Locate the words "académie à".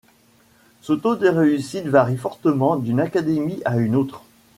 2.99-3.77